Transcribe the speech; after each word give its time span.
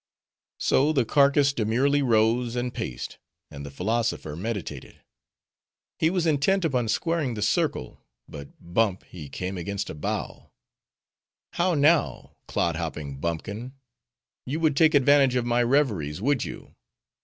So 0.59 0.91
the 0.93 1.05
carcass 1.05 1.53
demurely 1.53 2.01
rose 2.01 2.55
and 2.55 2.73
paced, 2.73 3.19
and 3.51 3.63
the 3.63 3.69
philosopher 3.69 4.35
meditated. 4.35 5.03
He 5.99 6.09
was 6.09 6.25
intent 6.25 6.65
upon 6.65 6.87
squaring 6.87 7.35
the 7.35 7.43
circle; 7.43 8.03
but 8.27 8.49
bump 8.59 9.03
he 9.05 9.29
came 9.29 9.59
against 9.59 9.91
a 9.91 9.93
bough. 9.93 10.49
'How 11.53 11.75
now, 11.75 12.35
clodhopping 12.47 13.19
bumpkin! 13.21 13.73
you 14.43 14.59
would 14.59 14.75
take 14.75 14.95
advantage 14.95 15.35
of 15.35 15.45
my 15.45 15.61
reveries, 15.61 16.19
would 16.19 16.43
you? 16.43 16.73